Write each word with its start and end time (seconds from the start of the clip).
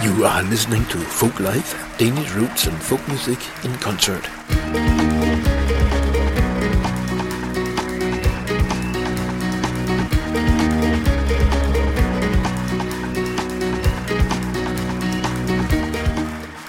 You 0.00 0.24
are 0.24 0.44
listening 0.44 0.84
to 0.90 0.98
Folk 0.98 1.40
Life, 1.40 1.74
Danish 1.98 2.30
roots 2.34 2.68
and 2.68 2.80
folk 2.80 3.06
music 3.08 3.38
in 3.64 3.74
concert. 3.78 4.22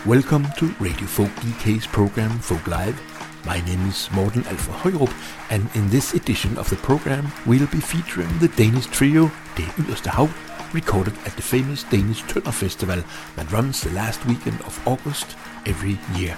Welcome 0.07 0.47
to 0.57 0.73
Radio 0.79 1.05
Folk 1.05 1.29
DK's 1.29 1.85
program 1.85 2.31
Folk 2.39 2.65
Live. 2.65 2.99
My 3.45 3.61
name 3.61 3.87
is 3.89 4.09
Morten 4.11 4.43
Alfa 4.47 4.71
Højrup, 4.71 5.13
and 5.51 5.69
in 5.75 5.87
this 5.91 6.15
edition 6.15 6.57
of 6.57 6.67
the 6.71 6.77
program, 6.77 7.27
we'll 7.45 7.67
be 7.67 7.79
featuring 7.79 8.29
the 8.39 8.47
Danish 8.47 8.87
trio 8.87 9.29
Det 9.55 9.67
Yderste 9.77 10.09
Hav, 10.09 10.29
recorded 10.73 11.13
at 11.25 11.35
the 11.35 11.41
famous 11.41 11.83
Danish 11.83 12.23
Tønder 12.23 12.51
Festival 12.51 13.03
that 13.35 13.51
runs 13.51 13.81
the 13.81 13.93
last 13.93 14.25
weekend 14.25 14.61
of 14.61 14.79
August 14.87 15.37
every 15.65 15.97
year. 16.17 16.35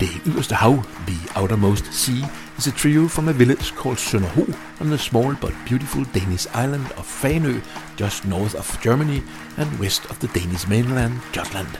Det 0.00 0.08
Yderste 0.26 0.54
Hav, 0.54 0.84
the 1.06 1.40
outermost 1.40 1.92
sea, 1.92 2.24
is 2.58 2.66
a 2.66 2.72
trio 2.72 3.08
from 3.08 3.28
a 3.28 3.32
village 3.32 3.74
called 3.74 3.98
Sønderho 3.98 4.54
on 4.80 4.90
the 4.90 4.98
small 4.98 5.34
but 5.40 5.54
beautiful 5.68 6.04
Danish 6.14 6.46
island 6.54 6.86
of 6.96 7.22
Fanø, 7.22 7.60
just 7.96 8.24
north 8.24 8.54
of 8.54 8.78
Germany 8.84 9.22
and 9.56 9.80
west 9.80 10.10
of 10.10 10.18
the 10.20 10.28
Danish 10.40 10.68
mainland, 10.68 11.20
Jutland. 11.32 11.78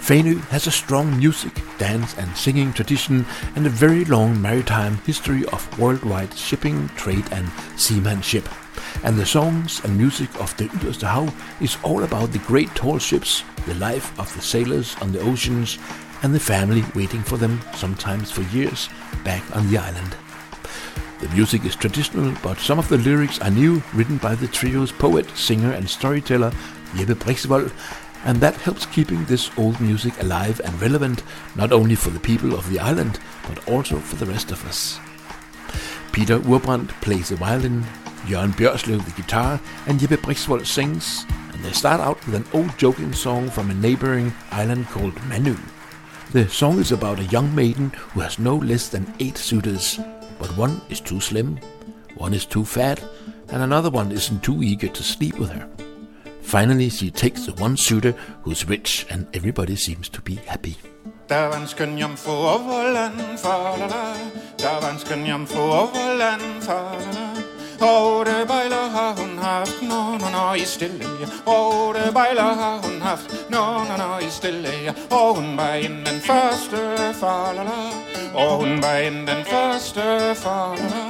Fanø 0.00 0.40
has 0.50 0.66
a 0.66 0.70
strong 0.70 1.18
music, 1.18 1.52
dance 1.78 2.14
and 2.18 2.36
singing 2.36 2.72
tradition 2.72 3.26
and 3.56 3.66
a 3.66 3.70
very 3.70 4.04
long 4.04 4.40
maritime 4.40 4.98
history 5.06 5.44
of 5.46 5.78
worldwide 5.78 6.32
shipping, 6.34 6.88
trade 6.96 7.26
and 7.32 7.50
seamanship. 7.76 8.48
And 9.04 9.16
the 9.16 9.26
songs 9.26 9.80
and 9.84 9.96
music 9.96 10.28
of 10.40 10.56
the 10.56 10.68
Hav 11.06 11.62
is 11.62 11.76
all 11.82 12.02
about 12.02 12.32
the 12.32 12.38
great 12.40 12.74
tall 12.74 12.98
ships, 12.98 13.42
the 13.66 13.74
life 13.74 14.18
of 14.18 14.32
the 14.34 14.42
sailors 14.42 14.96
on 15.00 15.12
the 15.12 15.20
oceans, 15.20 15.78
and 16.22 16.34
the 16.34 16.40
family 16.40 16.84
waiting 16.94 17.22
for 17.22 17.36
them, 17.36 17.60
sometimes 17.74 18.30
for 18.30 18.42
years, 18.42 18.88
back 19.22 19.44
on 19.54 19.68
the 19.70 19.78
island. 19.78 20.16
The 21.20 21.28
music 21.30 21.64
is 21.64 21.76
traditional, 21.76 22.34
but 22.42 22.58
some 22.58 22.78
of 22.78 22.88
the 22.88 22.98
lyrics 22.98 23.40
are 23.40 23.50
new, 23.50 23.82
written 23.94 24.18
by 24.18 24.34
the 24.34 24.48
trio's 24.48 24.92
poet, 24.92 25.28
singer, 25.36 25.72
and 25.72 25.88
storyteller 25.88 26.52
Jeppe 26.94 27.14
Brixvold, 27.14 27.72
and 28.24 28.40
that 28.40 28.56
helps 28.56 28.86
keeping 28.86 29.24
this 29.24 29.50
old 29.56 29.80
music 29.80 30.20
alive 30.22 30.60
and 30.64 30.80
relevant, 30.80 31.22
not 31.54 31.72
only 31.72 31.94
for 31.94 32.10
the 32.10 32.20
people 32.20 32.54
of 32.54 32.68
the 32.68 32.80
island, 32.80 33.20
but 33.48 33.66
also 33.68 33.98
for 33.98 34.16
the 34.16 34.26
rest 34.26 34.50
of 34.50 34.66
us. 34.66 34.98
Peter 36.12 36.38
Urbrand 36.40 36.88
plays 37.02 37.28
the 37.28 37.36
violin, 37.36 37.84
Jørgen 38.30 38.52
Bjørslev 38.52 39.00
the 39.00 39.12
guitar, 39.22 39.58
and 39.86 40.00
Jeppe 40.00 40.16
Brixvold 40.16 40.66
sings, 40.66 41.26
and 41.52 41.62
they 41.62 41.72
start 41.72 42.00
out 42.00 42.26
with 42.26 42.34
an 42.34 42.46
old 42.52 42.70
joking 42.82 43.12
song 43.14 43.50
from 43.50 43.70
a 43.70 43.74
neighboring 43.74 44.32
island 44.52 44.86
called 44.86 45.14
Manu. 45.28 45.54
The 46.32 46.48
song 46.48 46.80
is 46.80 46.92
about 46.92 47.20
a 47.20 47.32
young 47.32 47.54
maiden 47.54 47.92
who 48.12 48.20
has 48.20 48.38
no 48.38 48.56
less 48.56 48.88
than 48.88 49.14
eight 49.20 49.38
suitors, 49.38 50.00
but 50.38 50.56
one 50.56 50.80
is 50.90 51.00
too 51.00 51.20
slim, 51.20 51.58
one 52.16 52.34
is 52.34 52.46
too 52.46 52.64
fat, 52.64 53.04
and 53.52 53.62
another 53.62 53.90
one 53.90 54.12
isn't 54.12 54.42
too 54.42 54.62
eager 54.62 54.88
to 54.88 55.02
sleep 55.02 55.38
with 55.38 55.50
her. 55.50 55.68
Finally, 56.42 56.90
she 56.90 57.10
takes 57.10 57.46
the 57.46 57.52
one 57.52 57.76
suitor 57.76 58.14
who's 58.42 58.68
rich, 58.68 59.06
and 59.10 59.26
everybody 59.34 59.76
seems 59.76 60.08
to 60.08 60.20
be 60.20 60.34
happy. 60.46 60.76
Der 61.28 61.36
er 61.36 61.48
var 61.48 61.60
en 61.60 61.66
skøn 61.66 61.98
jomfru 61.98 62.32
over 62.32 62.92
land, 62.92 63.38
for 63.38 63.78
la 63.78 63.86
la. 63.86 64.16
Der 64.58 64.68
er 64.68 64.80
var 64.80 64.90
en 64.90 64.98
skøn 64.98 65.26
jomfru 65.26 65.60
over 65.60 66.14
land, 66.18 66.62
la 66.66 66.94
la. 67.12 67.35
Otte 67.80 68.46
bejler 68.48 68.88
har 68.90 69.12
hun 69.20 69.38
haft, 69.38 69.82
nå, 69.82 70.18
nå, 70.20 70.28
nå, 70.32 70.54
i 70.56 70.64
stille, 70.64 71.04
ja. 71.20 71.28
Otte 71.44 72.12
bejler 72.12 72.54
har 72.60 72.78
hun 72.82 73.02
haft, 73.02 73.32
nå, 73.50 73.62
nå, 73.88 73.96
nå, 74.00 74.08
i 74.24 74.30
stille, 74.30 74.72
ja. 74.84 74.92
Og 75.10 75.36
hun 75.36 75.56
var 75.56 75.74
en 75.84 76.04
den 76.06 76.20
første, 76.20 76.80
for 77.20 77.52
la 77.56 77.66
la. 77.68 77.78
Og 78.34 78.56
hun 78.64 78.82
var 78.82 78.96
en 78.96 79.26
den 79.26 79.44
første, 79.44 80.34
for 80.40 80.76
la 80.80 80.88
la. 80.94 81.04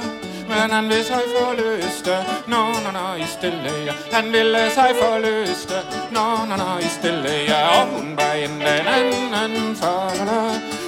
Men 0.49 0.71
han 0.71 0.89
ville 0.89 1.03
sig 1.03 1.23
forløste, 1.35 2.17
nå, 2.47 2.61
nå, 2.83 2.91
nå, 2.91 3.07
i 3.19 3.27
stille, 3.27 3.73
ja. 3.87 3.93
Han 4.11 4.31
ville 4.33 4.69
sig 4.75 4.95
forløste, 5.01 5.83
nå, 6.11 6.25
nå, 6.49 6.55
nå, 6.55 6.69
i 6.79 6.89
stille, 6.99 7.35
ja. 7.47 7.63
Og 7.81 7.87
hun 7.95 8.15
var 8.17 8.33
en 8.43 8.59
den 8.61 8.87
anden, 8.95 9.75
for 9.75 10.15
la 10.19 10.25
la. 10.31 10.41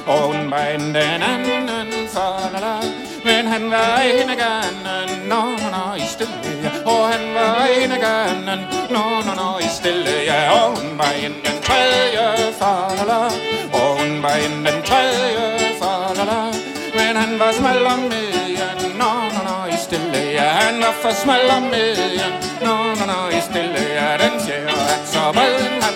Og 0.08 0.34
hun 0.34 0.52
var 0.52 0.66
en 0.76 0.96
den 0.96 1.30
anden, 1.34 2.08
for 2.14 2.50
la 2.54 2.60
la. 2.60 2.99
Han 3.50 3.72
var 3.72 4.02
en 4.02 4.30
af 4.30 4.64
no, 5.28 5.36
nå, 5.36 5.42
no, 5.74 5.96
i 5.96 6.06
stille, 6.08 6.52
ja. 6.64 6.70
Og 6.86 7.08
han 7.08 7.34
var 7.34 7.66
en 7.82 7.92
af 7.92 8.36
no, 8.46 8.56
nå, 8.96 9.34
nå, 9.36 9.60
i 9.60 9.70
stille, 9.78 10.16
ja. 10.26 10.52
Og 10.52 10.78
hun 10.78 10.98
var 10.98 11.12
en 11.26 11.34
den 11.46 11.62
tredje, 11.64 12.54
for. 12.60 12.94
Og 13.74 14.00
hun 14.00 14.24
var 14.24 14.36
en 14.46 14.66
den 14.66 14.84
tredje, 14.86 15.74
for. 15.80 16.16
Men 16.98 17.16
han 17.16 17.40
var 17.40 17.52
smal 17.52 17.86
om 17.86 18.00
midjen, 18.00 18.98
nå, 19.00 19.12
nå, 19.34 19.42
nå, 19.50 19.58
i 19.74 19.78
stille, 19.86 20.22
ja. 20.34 20.50
Han 20.62 20.82
var 20.82 20.94
for 21.02 21.14
smal 21.24 21.50
om 21.58 21.64
midjen, 21.74 22.34
nå, 22.62 22.76
nå, 23.00 23.06
nå, 23.12 23.20
i 23.38 23.42
stille, 23.50 23.84
ja. 23.98 24.10
Den 24.24 24.40
fjerde 24.46 24.80
hat 24.90 25.08
så 25.14 25.32
bred 25.34 25.89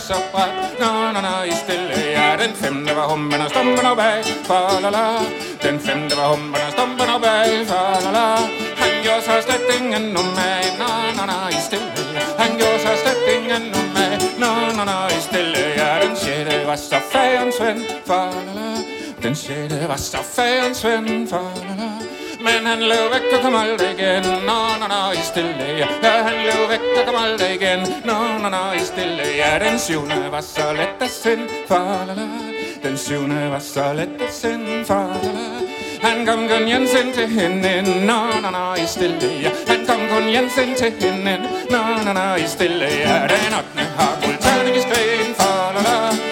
så 0.00 0.16
bræt, 0.32 0.54
nå, 0.80 0.90
nå, 1.14 1.20
nå, 1.20 1.34
i 1.52 1.54
stille, 1.62 1.96
ja. 2.16 2.36
Den 2.42 2.54
femte 2.54 2.96
var 2.96 3.06
hummen 3.12 3.40
og 3.40 3.50
stumpen 3.50 3.86
og 3.86 3.96
bag, 3.96 4.24
Fa, 4.48 4.60
la 4.84 4.90
la. 4.90 5.06
Den 5.62 5.80
femte 5.80 6.16
var 6.16 6.28
hummen 6.34 6.60
og 6.66 6.72
stumpen 6.72 7.10
og 7.14 7.20
bag, 7.20 7.66
Fa, 7.70 7.82
la 8.04 8.10
la. 8.16 8.26
Han 8.80 8.92
gjorde 9.04 9.22
sig 9.24 9.42
slet 9.46 9.68
ingen 9.78 10.02
nummer, 10.16 10.62
nå, 10.80 10.90
nå, 11.16 11.26
nå, 11.32 11.38
i 11.56 11.60
stille, 11.66 12.06
ja. 12.14 12.24
Han 12.42 12.58
gjorde 12.60 12.80
sig 12.84 12.96
slet 13.02 13.26
ingen 13.36 13.62
nummer, 13.74 14.10
nå, 14.42 14.52
nå, 14.76 14.84
nå, 14.90 14.98
i 15.18 15.20
stille, 15.28 15.66
ja. 15.80 15.90
Den 16.02 16.16
sjette 16.22 16.62
var 16.66 16.76
så 16.76 17.02
fagens 17.12 17.60
ven, 17.60 17.84
Fa, 18.06 18.22
la 18.46 18.52
la. 18.60 18.70
Den 19.22 19.36
sjette 19.36 19.84
var 19.88 19.96
så 19.96 20.24
fagens 20.36 20.84
ven, 20.84 21.28
Fa, 21.28 21.44
la 21.68 21.74
la. 21.82 22.19
Men 22.44 22.66
han 22.66 22.80
løb 22.90 23.12
væk 23.12 23.32
og 23.36 23.42
kom 23.42 23.54
aldrig 23.54 23.90
igen. 23.98 24.22
Nå, 24.48 24.58
nå, 24.80 24.86
nå, 24.88 25.00
i 25.12 25.24
stille, 25.24 25.66
ja. 25.78 25.88
Ja, 26.02 26.12
han 26.22 26.38
løb 26.46 26.68
væk 26.70 26.86
og 26.98 27.06
kom 27.06 27.18
aldrig 27.24 27.54
igen. 27.54 27.80
Nå, 28.04 28.18
nå, 28.42 28.48
nå, 28.48 28.62
i 28.80 28.84
stille, 28.84 29.26
ja. 29.36 29.58
Den 29.64 29.78
syvende 29.78 30.32
var 30.32 30.40
så 30.40 30.72
let 30.72 31.02
at 31.06 31.10
sende. 31.10 31.48
For 31.68 32.04
la 32.08 32.14
la. 32.14 32.28
Den 32.82 32.98
syvende 32.98 33.50
var 33.50 33.58
så 33.58 33.92
let 33.92 34.22
at 34.28 34.32
sende. 34.34 34.84
For 34.84 34.94
la 35.24 35.32
la. 35.36 35.60
Han 36.02 36.26
kom 36.26 36.48
kun 36.48 36.68
Jensen 36.68 37.12
til 37.12 37.28
hende, 37.28 37.82
nå, 38.06 38.18
nå, 38.42 38.50
nå, 38.50 38.74
i 38.74 38.86
stille, 38.86 39.32
ja. 39.42 39.50
Han 39.68 39.86
kom 39.86 40.00
kun 40.08 40.32
Jensen 40.32 40.74
til 40.76 40.92
hende, 41.00 41.36
nå, 41.70 41.82
nå, 42.04 42.12
nå, 42.12 42.34
i 42.34 42.48
stille, 42.48 42.88
ja. 43.04 43.20
Den 43.28 43.58
ottende 43.60 43.84
har 43.98 44.16
guldterning 44.24 44.76
i 44.76 44.80
skræn, 44.80 45.34
for 45.36 45.72
la 45.76 45.82
la. 45.88 46.29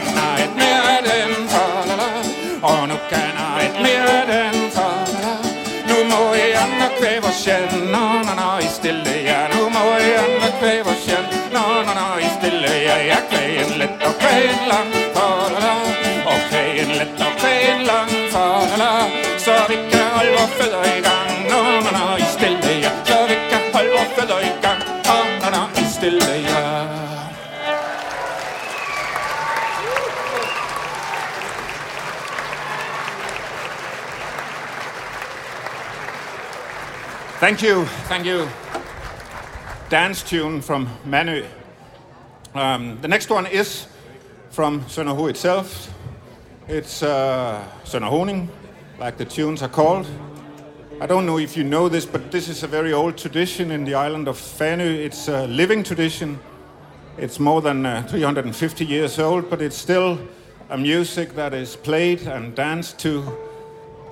Kan 0.00 0.16
jeg 0.16 0.44
et 0.44 0.54
mere 0.60 0.86
af 0.96 1.02
dem, 1.10 1.32
for 1.52 1.68
la 1.88 1.94
la. 2.02 2.10
Og 2.68 2.88
nu 2.88 2.96
kan 3.10 3.28
jeg 3.40 3.66
et 3.66 3.76
mere 3.86 4.10
af 4.20 4.26
dem, 4.32 4.56
for 4.76 4.94
la 5.12 5.18
la. 5.24 5.34
Nu 5.88 5.96
må 6.12 6.20
jeg 6.40 6.50
andre 6.64 6.88
kvæve 6.98 7.22
vores 7.22 7.38
sjæl, 7.44 7.64
nå, 7.94 8.04
nå, 8.26 8.32
nå, 8.40 8.48
i 8.66 8.68
stille, 8.78 9.14
ja. 9.28 9.40
Nu 9.52 9.60
må 9.76 9.84
jeg 10.06 10.16
andre 10.24 10.48
kvæve 10.60 10.84
vores 10.88 11.02
sjæl, 11.06 11.26
nå, 11.54 11.64
nå, 11.86 11.92
nå, 12.00 12.06
i 12.26 12.28
stille, 12.36 12.70
ja. 12.88 12.96
Jeg 13.10 13.22
kvægen 13.30 13.70
let 13.80 13.94
og 14.08 14.14
kvægen 14.22 14.60
lang, 14.72 14.90
for 15.16 15.32
la 15.54 15.60
la. 15.66 15.74
Og 16.30 16.38
kvægen 16.48 16.90
let 17.00 17.14
og 17.26 17.32
kvægen 17.40 17.80
lang, 17.90 18.10
for 18.32 18.52
la 18.70 18.76
la. 18.82 18.92
Så 19.44 19.54
vi 19.68 19.76
kan 19.90 20.06
holde 20.16 20.32
vores 20.38 20.52
fødder 20.58 20.84
i 20.98 21.03
Thank 37.44 37.60
you, 37.60 37.84
thank 38.08 38.24
you. 38.24 38.48
Dance 39.90 40.22
tune 40.22 40.62
from 40.62 40.88
Manu. 41.04 41.44
Um, 42.54 42.98
the 43.02 43.08
next 43.08 43.28
one 43.28 43.44
is 43.44 43.86
from 44.48 44.80
Sønderho 44.86 45.28
itself. 45.28 45.92
It's 46.68 47.02
uh, 47.02 47.62
like 48.98 49.18
the 49.18 49.26
tunes 49.26 49.62
are 49.62 49.68
called. 49.68 50.06
I 51.02 51.06
don't 51.06 51.26
know 51.26 51.38
if 51.38 51.54
you 51.54 51.64
know 51.64 51.90
this, 51.90 52.06
but 52.06 52.30
this 52.30 52.48
is 52.48 52.62
a 52.62 52.66
very 52.66 52.94
old 52.94 53.18
tradition 53.18 53.70
in 53.70 53.84
the 53.84 53.92
island 53.92 54.26
of 54.26 54.38
Fanø. 54.38 54.80
It's 54.80 55.28
a 55.28 55.46
living 55.46 55.82
tradition. 55.82 56.38
It's 57.18 57.38
more 57.38 57.60
than 57.60 57.84
uh, 57.84 58.06
350 58.08 58.86
years 58.86 59.18
old, 59.18 59.50
but 59.50 59.60
it's 59.60 59.76
still 59.76 60.18
a 60.70 60.78
music 60.78 61.34
that 61.34 61.52
is 61.52 61.76
played 61.76 62.22
and 62.22 62.54
danced 62.54 62.98
to 63.00 63.22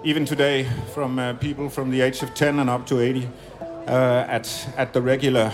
even 0.04 0.24
today 0.24 0.68
from 0.94 1.18
uh, 1.18 1.32
people 1.34 1.68
from 1.68 1.90
the 1.90 2.00
age 2.00 2.22
of 2.22 2.34
10 2.34 2.58
and 2.58 2.68
up 2.68 2.84
to 2.86 3.00
80 3.00 3.28
uh, 3.86 4.24
at, 4.26 4.68
at 4.76 4.92
the 4.92 5.00
regular 5.00 5.52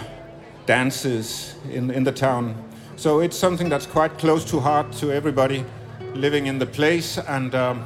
dances 0.65 1.55
in, 1.71 1.91
in 1.91 2.05
the 2.05 2.13
town. 2.13 2.55
So 2.97 3.21
it's 3.21 3.37
something 3.37 3.69
that's 3.69 3.85
quite 3.85 4.17
close 4.17 4.47
to 4.47 4.59
heart 4.61 4.91
to 5.01 5.13
everybody 5.13 5.67
living 6.15 6.47
in 6.47 6.59
the 6.59 6.65
place 6.67 7.19
and 7.19 7.55
um, 7.55 7.85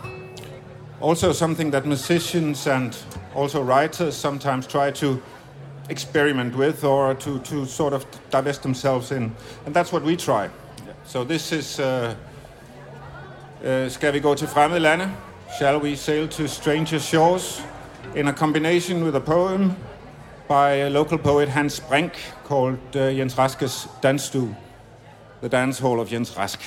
also 1.00 1.32
something 1.32 1.72
that 1.72 1.84
musicians 1.84 2.68
and 2.68 2.96
also 3.34 3.60
writers 3.60 4.16
sometimes 4.16 4.66
try 4.66 4.92
to 4.92 5.20
experiment 5.88 6.54
with 6.54 6.84
or 6.84 7.14
to, 7.14 7.40
to 7.40 7.66
sort 7.66 7.92
of 7.92 8.06
divest 8.30 8.62
themselves 8.62 9.10
in. 9.10 9.34
And 9.66 9.74
that's 9.74 9.92
what 9.92 10.04
we 10.04 10.16
try. 10.16 10.48
So 11.04 11.24
this 11.24 11.50
is, 11.50 11.80
uh, 11.80 12.14
uh, 13.64 13.88
skal 13.88 14.12
vi 14.12 14.20
gå 14.20 14.34
til 14.34 14.48
fremmede 14.48 14.80
lande? 14.80 15.10
Shall 15.58 15.80
We 15.80 15.96
Sail 15.96 16.28
to 16.28 16.48
Stranger 16.48 16.98
Shores 16.98 17.60
in 18.14 18.28
a 18.28 18.32
combination 18.32 19.04
with 19.04 19.14
a 19.16 19.20
poem 19.20 19.76
by 20.48 20.70
a 20.76 20.90
local 20.90 21.18
poet 21.18 21.48
Hans 21.50 21.78
Brink 21.78 22.14
called 22.44 22.78
uh, 22.96 23.12
Jens 23.12 23.34
Raske's 23.34 23.86
Danstu, 24.00 24.56
the 25.42 25.50
dance 25.50 25.78
hall 25.78 26.00
of 26.00 26.08
Jens 26.10 26.30
Rask. 26.30 26.58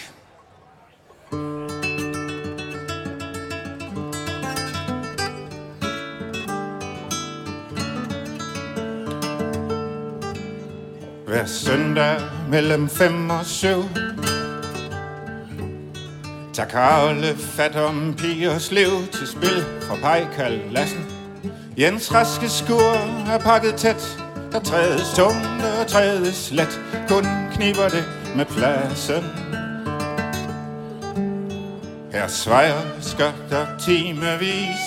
Hver 11.26 11.46
søndag 11.46 12.22
mellem 12.50 12.90
fem 12.90 13.30
og 13.30 13.46
syv. 13.46 13.84
Tag 16.56 16.68
Karle 16.68 17.36
fat 17.38 17.76
om 17.76 18.16
pigers 18.18 18.72
liv 18.72 18.90
til 19.12 19.28
spil 19.28 19.66
fra 19.82 19.96
Pejkal 19.96 20.62
Lassen. 20.72 21.06
Jens 21.78 22.14
raske 22.14 22.50
skur 22.50 22.92
er 23.28 23.38
pakket 23.38 23.76
tæt, 23.76 24.20
der 24.52 24.60
trædes 24.60 25.14
tungt 25.16 25.64
og 25.80 25.88
trædes 25.88 26.52
let. 26.52 26.82
Kun 27.08 27.26
kniber 27.54 27.90
det 27.90 28.04
med 28.36 28.46
pladsen. 28.46 29.24
Her 32.12 32.28
svejer 32.28 32.82
skatter 33.02 33.66
timevis. 33.80 34.84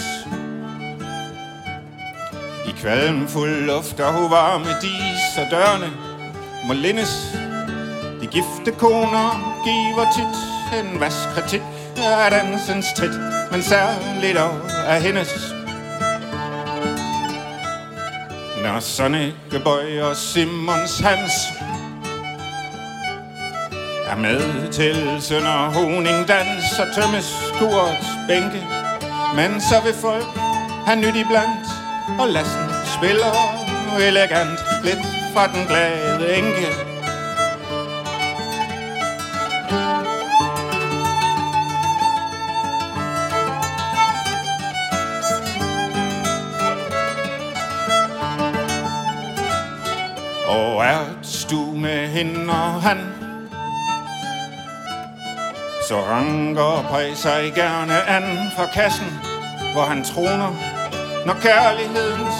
I 2.68 2.70
kvalm 2.76 3.28
fuld 3.28 3.66
luft 3.66 4.00
og 4.00 4.30
varme 4.30 4.70
dis, 4.82 5.38
og 5.38 5.50
dørene 5.50 5.90
må 6.66 6.72
lindes. 6.72 7.36
De 8.20 8.26
gifte 8.26 8.78
koner 8.78 9.58
giver 9.64 10.06
tit 10.16 10.57
en 10.72 11.00
vask 11.00 11.28
kritik 11.34 11.62
af 11.96 12.30
dansens 12.30 12.86
trit, 12.96 13.20
men 13.50 13.62
særligt 13.62 14.36
dog 14.36 14.54
af 14.86 15.02
hendes. 15.02 15.54
Når 18.62 18.80
Sonnekebøj 18.80 20.00
og 20.00 20.16
Simons 20.16 20.98
Hans 20.98 21.32
er 24.06 24.16
med 24.16 24.72
til 24.72 25.16
Sønder 25.20 25.70
Honingdans 25.70 26.78
og 26.78 26.86
tømmes 26.94 27.24
skurets 27.54 28.08
bænke. 28.28 28.66
Men 29.34 29.60
så 29.60 29.80
vil 29.84 29.94
folk 29.94 30.26
have 30.86 31.00
nyt 31.00 31.16
iblandt, 31.16 31.66
og 32.20 32.28
lassen 32.28 32.68
spiller 32.96 33.32
elegant 34.00 34.58
lidt 34.84 35.06
fra 35.34 35.46
den 35.46 35.66
glade 35.66 36.36
enke. 36.36 36.87
Hende 52.18 52.52
og 52.52 52.82
han. 52.82 52.98
Så 55.88 56.00
ranker 56.00 56.84
Pej 56.90 57.14
sig 57.14 57.52
gerne 57.54 57.96
an 58.16 58.26
fra 58.56 58.66
kassen 58.66 59.20
Hvor 59.72 59.82
han 59.82 60.04
troner 60.04 60.50
Når 61.26 61.36
kærlighedens 61.42 62.38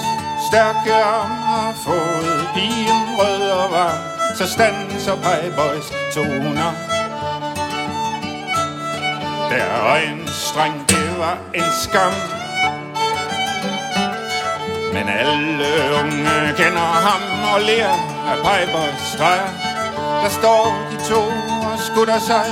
stærke 0.49 0.95
arm 0.95 1.31
har 1.31 1.73
fået 1.87 2.49
pigen 2.55 3.03
rød 3.19 3.51
og 3.51 3.71
varm 3.71 4.35
Så 4.35 4.47
standser 4.47 5.17
Pejboys 5.17 5.87
toner. 6.15 6.73
Der 9.51 9.67
øjenstreng, 9.93 10.75
det 10.89 11.19
var 11.19 11.39
en 11.55 11.71
skam. 11.83 12.13
Men 14.93 15.09
alle 15.09 15.71
unge 16.01 16.55
kender 16.57 16.91
ham 17.09 17.55
og 17.55 17.61
ler 17.61 17.93
af 18.31 18.37
Pipers 18.37 19.01
streger. 19.15 19.68
Der 20.23 20.29
står 20.29 20.65
de 20.91 20.97
to 21.11 21.21
og 21.73 21.79
skutter 21.79 22.19
sig 22.19 22.47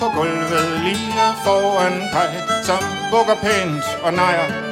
på 0.00 0.06
gulvet 0.16 0.80
lige 0.84 1.28
foran 1.44 1.92
dig, 1.92 2.30
som 2.62 2.78
bukker 3.10 3.34
pænt 3.34 3.84
og 4.02 4.12
nejer. 4.14 4.67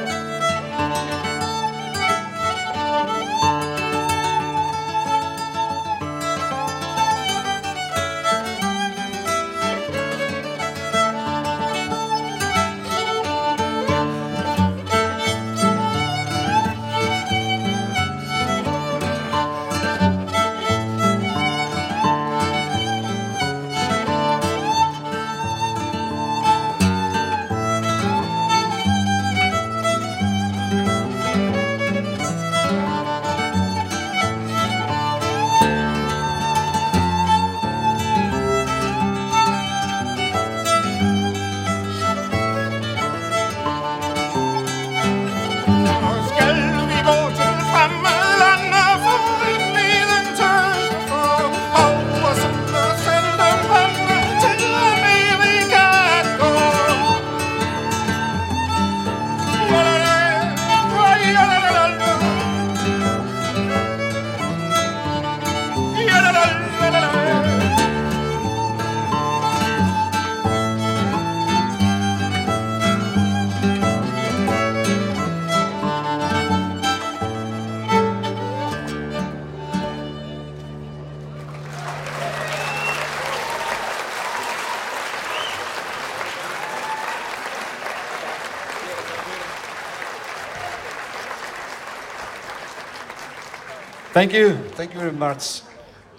Thank 94.27 94.39
you. 94.39 94.57
Thank 94.71 94.93
you 94.93 94.99
very 94.99 95.13
much. 95.13 95.61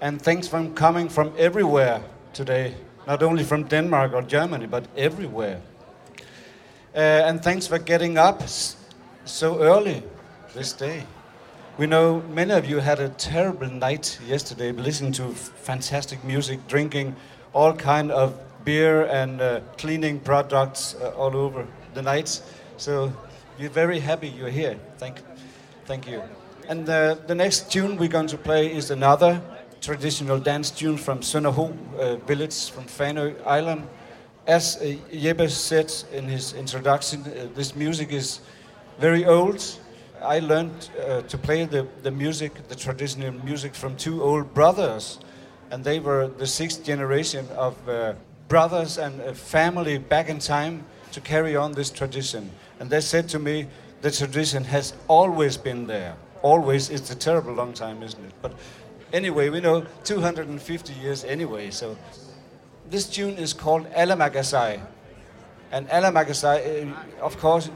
And 0.00 0.22
thanks 0.22 0.48
for 0.48 0.66
coming 0.70 1.10
from 1.10 1.30
everywhere 1.36 2.00
today. 2.32 2.74
Not 3.06 3.22
only 3.22 3.44
from 3.44 3.64
Denmark 3.64 4.14
or 4.14 4.22
Germany, 4.22 4.66
but 4.66 4.86
everywhere. 4.96 5.60
Uh, 6.94 7.00
and 7.28 7.44
thanks 7.44 7.66
for 7.66 7.78
getting 7.78 8.16
up 8.16 8.48
so 9.26 9.60
early 9.60 10.02
this 10.54 10.72
day. 10.72 11.04
We 11.76 11.86
know 11.86 12.22
many 12.30 12.54
of 12.54 12.64
you 12.64 12.78
had 12.78 12.98
a 12.98 13.10
terrible 13.10 13.68
night 13.68 14.18
yesterday 14.26 14.72
listening 14.72 15.12
to 15.12 15.28
fantastic 15.34 16.24
music, 16.24 16.66
drinking 16.66 17.14
all 17.52 17.74
kind 17.74 18.10
of 18.10 18.40
beer 18.64 19.04
and 19.04 19.38
uh, 19.42 19.60
cleaning 19.76 20.18
products 20.20 20.94
uh, 20.94 21.10
all 21.10 21.36
over 21.36 21.66
the 21.92 22.00
night. 22.00 22.40
So 22.78 23.12
we're 23.58 23.68
very 23.68 24.00
happy 24.00 24.28
you're 24.28 24.48
here. 24.48 24.78
Thank, 24.96 25.20
thank 25.84 26.06
you. 26.06 26.22
And 26.68 26.84
the, 26.84 27.18
the 27.26 27.34
next 27.34 27.72
tune 27.72 27.96
we're 27.96 28.10
going 28.10 28.26
to 28.26 28.36
play 28.36 28.70
is 28.70 28.90
another 28.90 29.40
traditional 29.80 30.38
dance 30.38 30.70
tune 30.70 30.98
from 30.98 31.20
Sønderho 31.20 31.74
uh, 31.98 32.16
village 32.26 32.70
from 32.70 32.84
Fanø 32.84 33.34
Island. 33.46 33.88
As 34.46 34.76
uh, 34.76 34.94
Jeppe 35.10 35.48
said 35.48 35.90
in 36.12 36.24
his 36.24 36.52
introduction, 36.52 37.22
uh, 37.22 37.48
this 37.54 37.74
music 37.74 38.12
is 38.12 38.40
very 38.98 39.24
old. 39.24 39.64
I 40.22 40.40
learned 40.40 40.90
uh, 41.00 41.22
to 41.22 41.38
play 41.38 41.64
the, 41.64 41.86
the 42.02 42.10
music, 42.10 42.68
the 42.68 42.74
traditional 42.74 43.32
music, 43.42 43.74
from 43.74 43.96
two 43.96 44.22
old 44.22 44.52
brothers, 44.52 45.20
and 45.70 45.82
they 45.82 46.00
were 46.00 46.28
the 46.28 46.46
sixth 46.46 46.84
generation 46.84 47.46
of 47.56 47.76
uh, 47.88 48.12
brothers 48.48 48.98
and 48.98 49.18
a 49.22 49.34
family 49.34 49.96
back 49.96 50.28
in 50.28 50.38
time 50.38 50.84
to 51.12 51.20
carry 51.22 51.56
on 51.56 51.72
this 51.72 51.88
tradition. 51.88 52.50
And 52.78 52.90
they 52.90 53.00
said 53.00 53.26
to 53.30 53.38
me, 53.38 53.68
the 54.02 54.10
tradition 54.10 54.64
has 54.64 54.92
always 55.08 55.56
been 55.56 55.86
there. 55.86 56.14
Always, 56.42 56.90
it's 56.90 57.10
a 57.10 57.14
terrible 57.14 57.52
long 57.52 57.72
time, 57.72 58.02
isn't 58.02 58.24
it? 58.24 58.32
But 58.42 58.52
anyway, 59.12 59.48
we 59.48 59.60
know 59.60 59.86
250 60.04 60.92
years 60.94 61.24
anyway. 61.24 61.70
So 61.70 61.96
this 62.90 63.08
tune 63.08 63.36
is 63.36 63.52
called 63.52 63.90
Alamagasai. 63.92 64.80
And 65.70 65.88
Alamagasai, 65.88 66.90
uh, 66.90 67.24
of 67.24 67.38
course, 67.38 67.70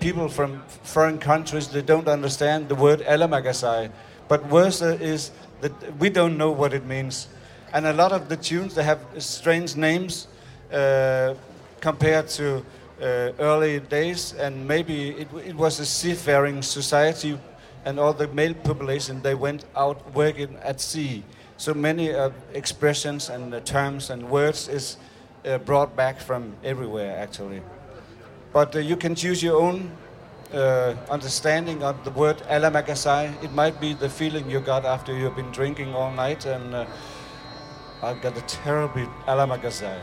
people 0.00 0.28
from 0.28 0.62
foreign 0.82 1.18
countries, 1.18 1.68
they 1.68 1.82
don't 1.82 2.08
understand 2.08 2.68
the 2.68 2.74
word 2.74 3.00
Alamagasai. 3.00 3.90
But 4.28 4.48
worse 4.48 4.82
is 4.82 5.30
that 5.60 5.72
we 5.98 6.10
don't 6.10 6.36
know 6.36 6.50
what 6.50 6.74
it 6.74 6.84
means. 6.84 7.28
And 7.72 7.86
a 7.86 7.92
lot 7.92 8.12
of 8.12 8.28
the 8.28 8.36
tunes, 8.36 8.74
they 8.74 8.84
have 8.84 9.00
strange 9.18 9.76
names 9.76 10.28
uh, 10.72 11.34
compared 11.80 12.28
to 12.28 12.64
uh, 13.00 13.32
early 13.38 13.80
days, 13.80 14.34
and 14.34 14.66
maybe 14.68 15.10
it, 15.10 15.28
it 15.44 15.56
was 15.56 15.80
a 15.80 15.86
seafaring 15.86 16.62
society, 16.62 17.38
and 17.84 17.98
all 17.98 18.12
the 18.12 18.28
male 18.28 18.54
population 18.54 19.22
they 19.22 19.34
went 19.34 19.64
out 19.76 20.14
working 20.14 20.56
at 20.62 20.80
sea. 20.80 21.22
So 21.56 21.74
many 21.74 22.12
uh, 22.12 22.30
expressions 22.54 23.28
and 23.28 23.54
uh, 23.54 23.60
terms 23.60 24.10
and 24.10 24.28
words 24.30 24.68
is 24.68 24.96
uh, 25.44 25.58
brought 25.58 25.94
back 25.96 26.20
from 26.20 26.54
everywhere 26.64 27.16
actually. 27.18 27.62
But 28.52 28.74
uh, 28.76 28.80
you 28.80 28.96
can 28.96 29.14
choose 29.14 29.42
your 29.42 29.60
own 29.60 29.90
uh, 30.52 30.94
understanding 31.10 31.82
of 31.82 32.04
the 32.04 32.10
word 32.10 32.38
alamagasai. 32.48 33.42
It 33.42 33.52
might 33.52 33.80
be 33.80 33.94
the 33.94 34.08
feeling 34.08 34.50
you 34.50 34.60
got 34.60 34.84
after 34.84 35.16
you've 35.16 35.36
been 35.36 35.50
drinking 35.50 35.94
all 35.94 36.12
night, 36.12 36.44
and 36.44 36.74
uh, 36.74 36.86
I've 38.02 38.20
got 38.20 38.36
a 38.36 38.42
terrible 38.42 39.06
alamagasai. 39.26 39.98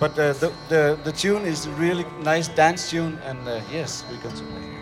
But 0.00 0.14
the, 0.14 0.50
the, 0.70 0.98
the 1.04 1.12
tune 1.12 1.44
is 1.44 1.68
really 1.68 2.06
nice 2.22 2.48
dance 2.48 2.88
tune, 2.88 3.18
and 3.26 3.38
yes, 3.70 4.02
going 4.22 4.34
to 4.34 4.42
play 4.44 4.79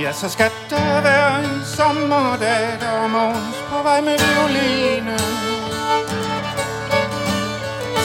Ja, 0.00 0.12
så 0.12 0.28
skal 0.28 0.50
der 0.70 1.00
være 1.02 1.44
en 1.44 1.64
sommerdag, 1.64 2.80
der 2.80 2.86
er 2.86 3.08
morgens 3.08 3.56
på 3.70 3.82
vej 3.82 4.00
med 4.00 4.16
violine. 4.18 5.18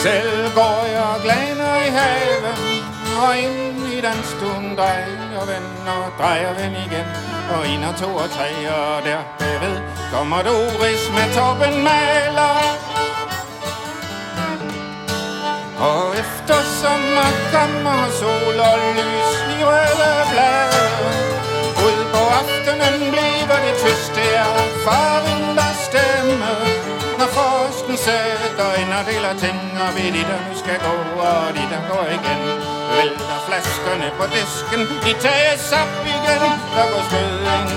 Selv 0.02 0.54
går 0.54 0.80
jeg 0.96 1.14
glaner 1.24 1.76
i 1.86 1.90
haven, 1.98 2.58
og 3.22 3.38
ind 3.38 3.78
i 3.92 4.00
den 4.00 4.20
stund 4.32 4.76
drejer 4.76 5.44
ven 5.50 5.88
og 5.88 6.04
drejer 6.18 6.52
ven 6.58 6.72
igen. 6.86 7.06
Og 7.54 7.68
en 7.68 7.84
og 7.84 7.96
to 7.96 8.16
og 8.16 8.30
tre, 8.30 8.50
og 8.70 9.02
der 9.04 9.20
bagved 9.38 9.76
kommer 10.12 10.42
Doris 10.42 11.04
med 11.16 11.34
toppen 11.34 11.74
maler. 11.88 12.56
Og 15.78 16.10
efter 16.22 16.58
sommer 16.82 17.30
kommer 17.52 18.00
sol 18.20 18.60
og 18.70 18.78
lys 18.96 19.30
i 19.54 19.64
røde 19.64 20.24
blade. 20.32 21.37
Ud 21.86 21.98
på 22.12 22.22
aftenen 22.40 22.96
bliver 23.12 23.58
det 23.64 23.74
tyst, 23.82 24.14
der 24.16 24.44
for 24.72 24.80
faren, 24.84 25.42
der 25.58 25.72
stemme. 25.86 26.52
Når 27.18 27.28
frosten 27.36 27.96
sætter 28.06 28.70
ind 28.80 28.92
og 28.98 29.02
deler 29.08 29.34
ting, 29.44 29.60
og 29.84 29.90
vi 29.96 30.04
de 30.16 30.22
der 30.30 30.40
nu 30.46 30.52
skal 30.62 30.78
gå, 30.86 30.96
og 31.30 31.46
de 31.56 31.64
der 31.72 31.82
går 31.90 32.04
igen. 32.18 32.40
Vælter 32.94 33.38
flaskerne 33.46 34.08
på 34.18 34.24
disken, 34.34 34.80
de 35.04 35.12
tages 35.24 35.72
op 35.80 35.94
igen, 36.14 36.42
der 36.76 36.84
går 36.92 37.02
skøding 37.08 37.68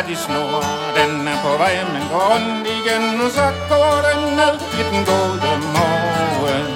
går 0.00 0.08
med 0.08 0.12
i 0.12 0.16
snor, 0.16 0.64
den 0.96 1.28
er 1.28 1.38
på 1.42 1.56
vej, 1.58 1.76
men 1.92 2.08
går 2.10 2.32
rundt 2.32 2.66
igen, 2.66 3.20
og 3.20 3.30
så 3.30 3.46
går 3.68 3.94
den 4.08 4.20
ned 4.36 4.56
i 4.80 4.82
den 4.90 5.04
gode 5.04 5.52
morgen. 5.76 6.68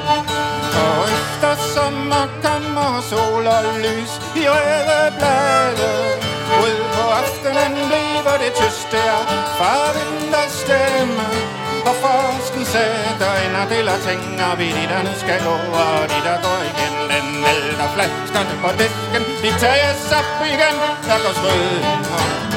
Og 0.84 1.04
efter 1.14 1.54
sommer 1.74 2.24
kommer 2.42 3.00
sol 3.10 3.46
og 3.46 3.64
lys 3.84 4.12
i 4.36 4.48
røde 4.48 5.12
blade. 5.18 5.90
Ud 6.64 6.76
på 6.94 7.04
aftenen 7.22 7.72
bliver 7.88 8.36
det 8.44 8.52
tyste 8.60 8.96
er 8.96 9.22
farvinders 9.58 10.52
stemme 10.62 11.24
Og 11.88 11.94
forsken 12.04 12.64
sætter 12.64 13.34
ind 13.44 13.56
og 13.62 13.66
deler 13.70 13.98
ting 14.06 14.24
Og 14.50 14.58
vi 14.58 14.68
de 14.76 14.84
der 14.92 15.02
nu 15.02 15.12
skal 15.22 15.38
gå 15.44 15.56
Og 15.84 16.02
de 16.12 16.18
der 16.26 16.36
går 16.44 16.60
igen. 16.70 16.94
Den 17.12 17.26
vælter 17.44 17.88
flaskerne 17.94 18.54
på 18.62 18.70
disken 18.80 19.24
De 19.42 19.50
tages 19.62 20.12
op 20.18 20.40
igen. 20.52 20.76
Der 21.08 21.18
går 21.24 21.32
strøm 21.38 22.53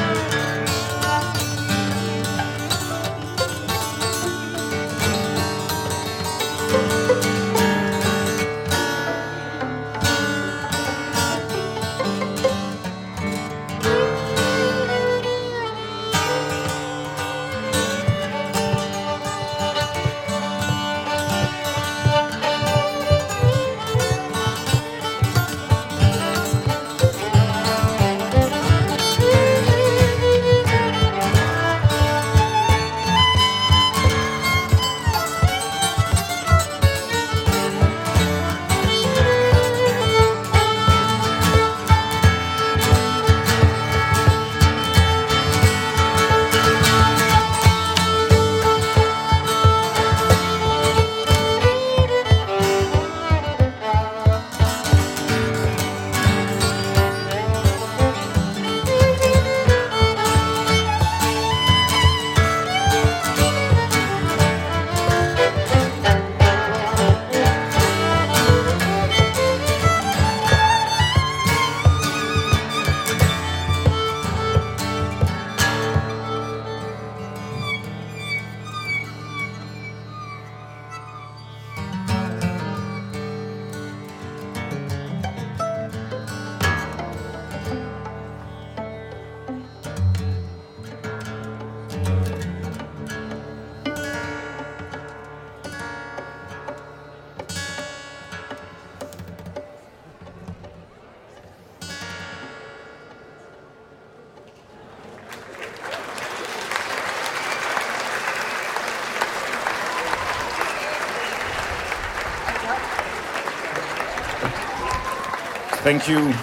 Thank 115.88 116.10
you. 116.10 116.34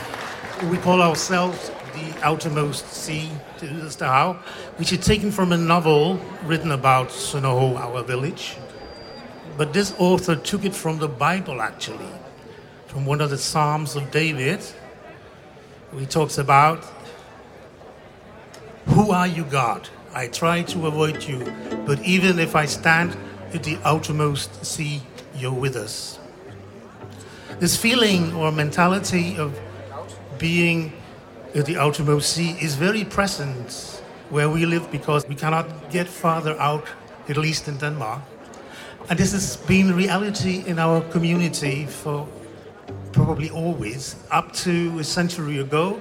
We 0.71 0.79
call 0.79 1.03
ourselves 1.03 1.71
the 1.93 2.19
outermost 2.23 2.89
sea 2.89 3.29
to 3.59 3.67
Hav, 4.01 4.37
which 4.79 4.91
is 4.91 5.05
taken 5.05 5.31
from 5.31 5.53
a 5.53 5.57
novel 5.59 6.19
written 6.45 6.73
about 6.73 7.09
Sunoho, 7.11 7.77
our 7.77 8.03
village. 8.03 8.57
But 9.59 9.75
this 9.75 9.95
author 9.99 10.35
took 10.35 10.65
it 10.65 10.75
from 10.75 10.99
the 10.99 11.09
Bible, 11.09 11.61
actually, 11.61 12.09
from 12.87 13.05
one 13.05 13.21
of 13.21 13.29
the 13.29 13.37
Psalms 13.37 13.97
of 13.97 14.11
David, 14.11 14.61
he 15.95 16.07
talks 16.07 16.39
about, 16.39 16.83
Who 18.87 19.11
are 19.11 19.27
you, 19.27 19.45
God? 19.45 19.91
I 20.15 20.29
try 20.29 20.63
to 20.63 20.87
avoid 20.87 21.23
you, 21.23 21.53
but 21.85 22.01
even 22.01 22.39
if 22.39 22.57
I 22.57 22.65
stand 22.65 23.15
at 23.53 23.63
the 23.63 23.77
outermost 23.85 24.65
sea, 24.65 25.03
you're 25.37 25.53
with 25.53 25.77
us 25.77 26.19
this 27.61 27.77
feeling 27.77 28.35
or 28.35 28.51
mentality 28.53 29.37
of 29.37 29.59
being 30.39 30.93
at 31.55 31.67
the 31.67 31.77
outermost 31.77 32.33
sea 32.33 32.57
is 32.61 32.75
very 32.75 33.05
present 33.05 34.03
where 34.31 34.49
we 34.49 34.67
live 34.67 34.91
because 34.91 35.27
we 35.29 35.35
cannot 35.35 35.91
get 35.91 36.09
farther 36.09 36.59
out, 36.59 36.87
at 37.29 37.37
least 37.37 37.69
in 37.69 37.77
Denmark. 37.77 38.23
And 39.09 39.19
this 39.19 39.33
has 39.33 39.57
been 39.57 39.95
reality 39.95 40.65
in 40.67 40.79
our 40.79 41.01
community 41.11 41.87
for 41.87 42.27
probably 43.13 43.51
always. 43.51 44.17
Up 44.31 44.53
to 44.65 44.99
a 44.99 45.05
century 45.05 45.59
ago, 45.59 46.01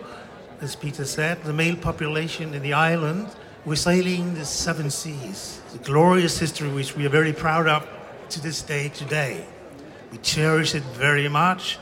as 0.61 0.75
Peter 0.75 1.05
said, 1.05 1.43
the 1.43 1.53
male 1.53 1.75
population 1.75 2.53
in 2.53 2.63
the 2.63 2.73
island 2.73 3.27
was 3.65 3.81
sailing 3.81 4.33
the 4.33 4.45
seven 4.45 4.89
seas. 4.89 5.59
a 5.73 5.77
glorious 5.79 6.37
history 6.39 6.69
which 6.69 6.95
we 6.95 7.05
are 7.05 7.09
very 7.09 7.33
proud 7.33 7.67
of 7.67 7.87
to 8.29 8.41
this 8.41 8.61
day 8.61 8.89
today. 8.89 9.45
We 10.13 10.19
cherish 10.19 10.75
it 10.75 10.83
very 10.93 11.27
much, 11.27 11.79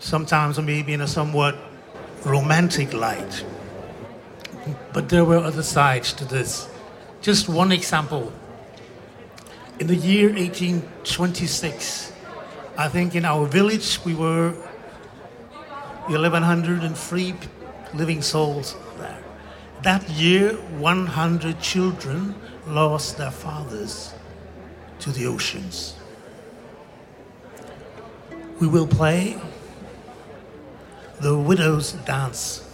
sometimes 0.00 0.58
maybe 0.58 0.92
in 0.92 1.00
a 1.00 1.06
somewhat 1.06 1.56
romantic 2.24 2.92
light. 2.92 3.44
But 4.92 5.08
there 5.08 5.24
were 5.24 5.38
other 5.38 5.62
sides 5.62 6.12
to 6.14 6.24
this. 6.24 6.68
Just 7.22 7.48
one 7.48 7.70
example. 7.70 8.32
In 9.78 9.86
the 9.86 9.94
year 9.94 10.30
1826, 10.30 12.12
I 12.76 12.88
think 12.88 13.14
in 13.14 13.24
our 13.24 13.46
village 13.46 14.00
we 14.04 14.16
were 14.16 14.50
1103 16.08 17.34
living 17.94 18.20
souls 18.20 18.74
there. 18.98 19.22
That 19.82 20.10
year, 20.10 20.54
100 20.54 21.60
children 21.60 22.34
lost 22.66 23.16
their 23.16 23.30
fathers 23.30 24.12
to 24.98 25.12
the 25.12 25.26
oceans 25.26 25.94
we 28.60 28.66
will 28.66 28.86
play 28.86 29.38
the 31.20 31.36
Widow's 31.36 31.92
Dance. 31.92 32.65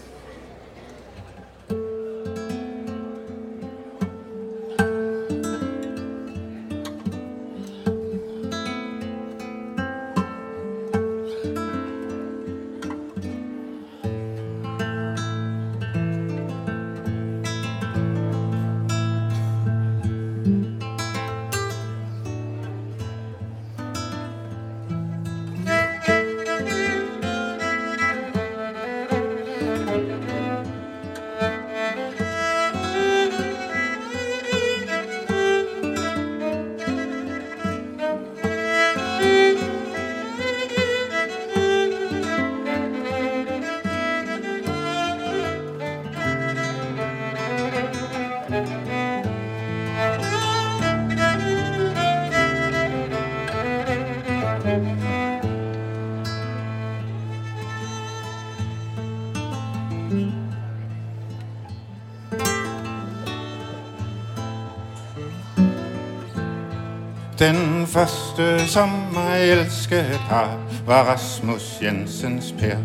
Den 67.42 67.86
første, 67.86 68.68
som 68.68 68.88
mig 69.12 69.50
elskede 69.50 70.02
har, 70.02 70.58
var 70.86 71.02
Rasmus 71.02 71.78
Jensens 71.82 72.54
Per. 72.58 72.76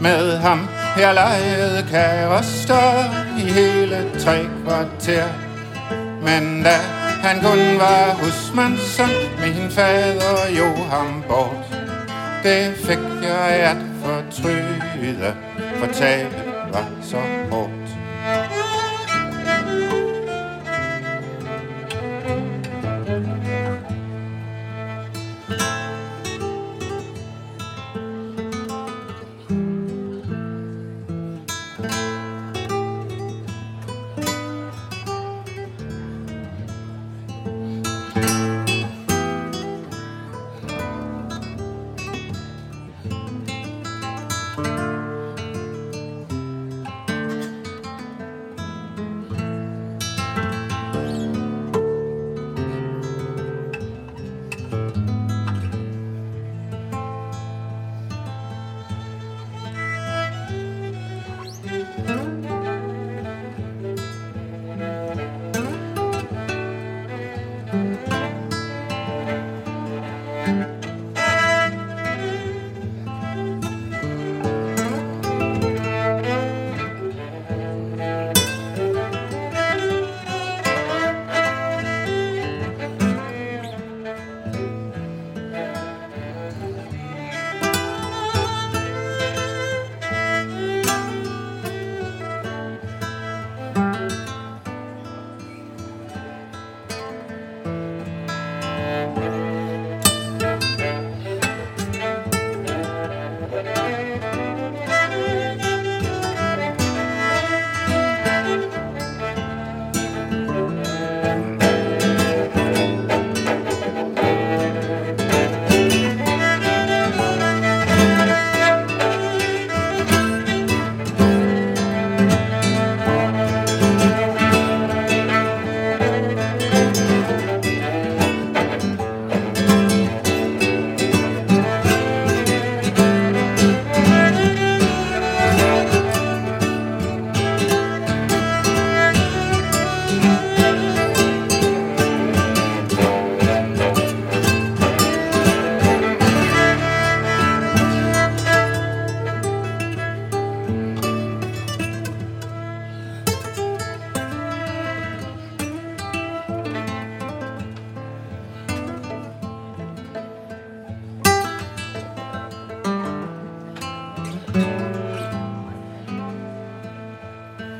Med 0.00 0.38
ham 0.38 0.68
jeg 0.98 1.14
legede 1.14 1.86
kærester 1.90 3.04
i 3.38 3.50
hele 3.50 4.10
tre 4.18 4.38
kvarter. 4.64 5.28
Men 6.22 6.62
da 6.62 6.76
han 7.22 7.40
kun 7.40 7.78
var 7.78 8.14
husmandssøn, 8.14 9.08
min 9.40 9.70
fader 9.70 10.48
jo 10.58 10.84
ham 10.84 11.24
bort. 11.28 11.66
Det 12.42 12.74
fik 12.76 12.98
jeg 13.22 13.48
at 13.48 13.76
fortryde, 14.02 15.34
fortabe 15.82 16.30
var 16.72 16.86
så 17.02 17.16
hård 17.50 17.70
oh. 17.70 17.81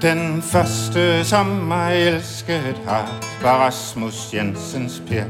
Den 0.02 0.42
første, 0.42 1.24
som 1.24 1.46
mig 1.46 2.06
elsket 2.06 2.80
har, 2.86 3.20
var 3.42 3.66
Rasmus 3.66 4.34
Jensens 4.34 5.02
Per. 5.08 5.24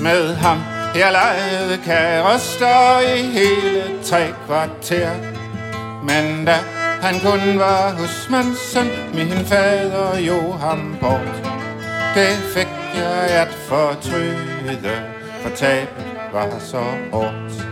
Med 0.00 0.34
ham 0.34 0.58
jeg 0.94 1.12
legede 1.12 1.82
kærester 1.84 3.00
i 3.00 3.22
hele 3.22 4.02
tre 4.04 4.26
kvarter. 4.46 5.10
Men 6.02 6.44
da 6.44 6.56
han 7.00 7.14
kun 7.20 7.58
var 7.58 7.94
husmandsen, 7.98 8.86
min 9.14 9.46
fader 9.46 10.18
jo 10.18 10.52
ham 10.52 10.96
bort. 11.00 11.50
Det 12.14 12.36
fik 12.54 12.68
jeg 12.94 13.30
at 13.30 13.48
fortryde, 13.68 14.96
for 15.42 15.50
tabet 15.56 16.06
var 16.32 16.58
så 16.58 16.84
hårdt. 17.12 17.71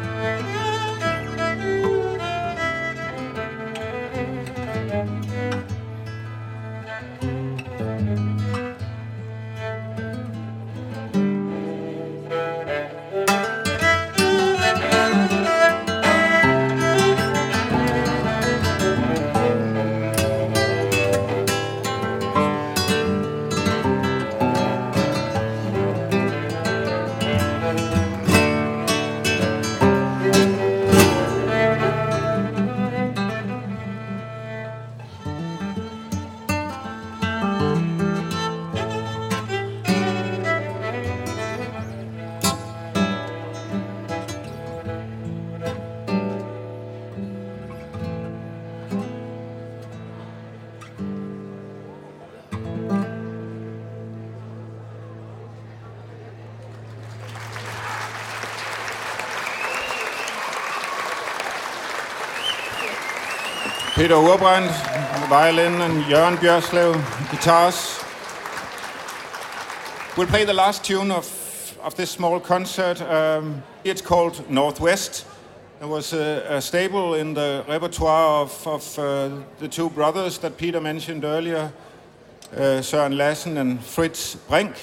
Peter 64.00 64.14
Urbrandt, 64.16 64.72
violin, 65.28 65.82
and 65.82 66.04
Jørgen 66.04 66.38
Bjørslev, 66.38 66.94
guitars. 67.30 68.00
We'll 70.16 70.26
play 70.26 70.44
the 70.46 70.54
last 70.54 70.84
tune 70.84 71.10
of, 71.10 71.26
of 71.82 71.94
this 71.94 72.08
small 72.08 72.40
concert. 72.40 73.02
Um, 73.02 73.62
it's 73.84 74.00
called 74.00 74.42
Northwest. 74.48 75.26
There 75.80 75.88
was 75.88 76.14
a, 76.14 76.46
a 76.48 76.62
staple 76.62 77.14
in 77.14 77.34
the 77.34 77.62
repertoire 77.68 78.42
of, 78.42 78.66
of 78.66 78.98
uh, 78.98 79.28
the 79.58 79.68
two 79.68 79.90
brothers 79.90 80.38
that 80.38 80.56
Peter 80.56 80.80
mentioned 80.80 81.24
earlier, 81.24 81.70
uh, 82.56 82.80
Søren 82.80 83.12
Lassen 83.18 83.58
and 83.58 83.84
Fritz 83.84 84.34
Brink, 84.48 84.76